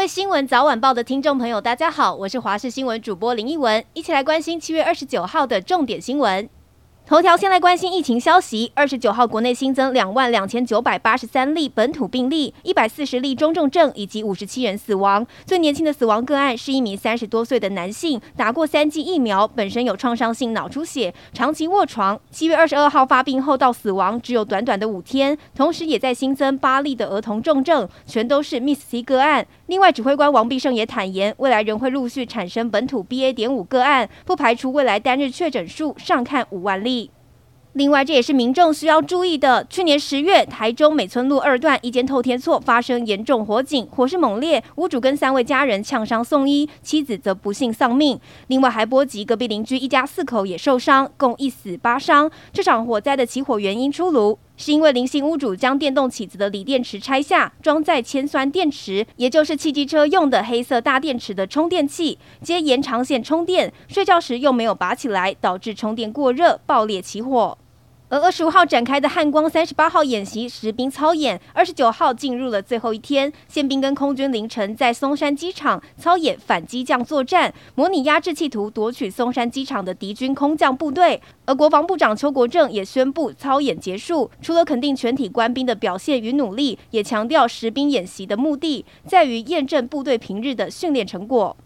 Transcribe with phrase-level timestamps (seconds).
[0.00, 6.48] 位新闻早晚报的听众朋友，大家好，我是华视新闻主播林奕文，一起来关心七月二十九号的重点新闻。
[7.04, 8.70] 头条先来关心疫情消息。
[8.74, 15.26] 二十九号，国内新增两万两千九百八十三例本土病例，一百四十例中重症，以及五十七人死亡。
[15.44, 22.18] 最年轻的死亡个案是一名三十多岁的男性，打过三剂疫苗，本身有创伤性脑出血，长期卧床。
[22.30, 29.44] 七月二十二号发病后到死亡只有短短的五天，同时也在新增八例的儿童重症，全都是 MIS-C 个案。
[29.70, 33.32] 另外，指挥官王必胜也坦言，未来仍会陆续产生本土 BA.
[33.32, 37.12] 点五个案，不排除未来单日确诊数上看五万例。
[37.74, 39.64] 另外，这也是民众需要注意的。
[39.70, 48.18] 去年十月，台中美村路二段一间透天厝发生严重火警，火势猛烈，屋主跟三位家人呛伤送医，妻子则不幸丧命。
[48.48, 52.28] 另外，还波及隔壁邻居一家四口也受伤，共一死八伤。
[52.52, 67.56] 这场火灾的起火原因出炉，是因为零星屋主将电动起子的锂电池拆下，装在铅酸电池，也就是汽机车用的黑色大电池的充电器，接延长线充电，睡觉时又没有拔起来，导致充电过热爆裂起火。
[68.10, 81.22] 而二十五号展开的汉光三十八号演习实兵操演，二十九号进入了最后一天，宪兵跟空军凌晨在松山机场操演反机降作战，模拟压制企图夺取松山机场的敌军空降部队。
[81.44, 91.56] 而国防部长邱国正也宣布操演结束，除了肯定全体官兵的表现与努力，也强调实兵演习的目的在于验证部队平日的训练成果。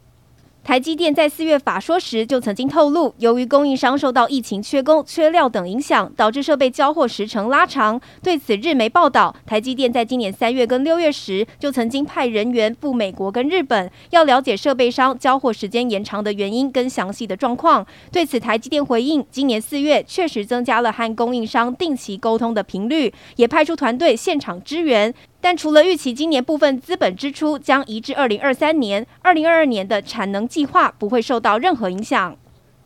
[0.64, 8.00] 台积电在四月法说时就曾经透露，由于供应商受到疫情缺工、缺料等影响，导致设备交货时程拉长。
[8.22, 17.86] 对此，日媒报道，台积电在今年三月跟六月时就曾经派人员赴美国跟日本，要了解设备商交货时间延长的原因跟详细的状况。
[18.10, 25.12] 对此，台积电回应，今年四月确实增加了和供应商定期沟通的频率，也派出团队现场支援。
[25.44, 32.34] 但除了预期今年部分资本支出将移至二零二三年，二零二二年的产能计划不会受到任何影响。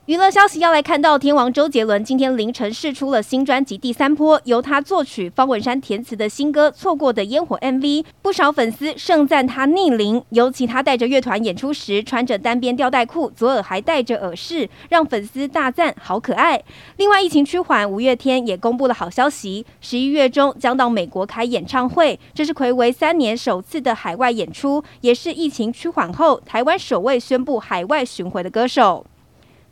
[0.08, 16.62] 娱乐消息要来看到，天王周杰伦今天凌晨试出了新专辑《第三波》，由他作曲、方文山填词的新歌《错过的烟火》MV，不少粉丝盛赞他逆龄，尤其他带着乐团演出时穿着单边吊带裤，左耳还戴着耳饰，让粉丝大赞好可爱。
[16.96, 29.04] 另外，疫情趋缓，五月天也公布了好消息，十一月中将到美国开演唱会，这是睽违三年首次的海外演出，也是疫情趋缓后台湾首位宣布海外巡回的歌手。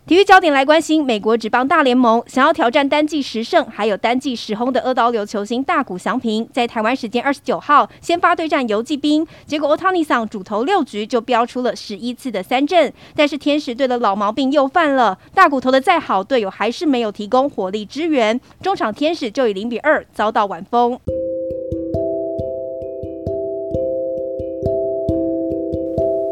[0.06, 21.00] 体育焦点来关心，美国职棒大联盟想要挑战单季十胜还有单季十轰的二刀流球星大谷翔平，在台湾时间二十九号先发对战游骑兵，结果欧塔尼桑主投六局就飙出了十一次的三振，但是天使队的老毛病又犯了，大谷投的再好，队友还是没有提供火力支援，中场天使就以零比二遭到晚风。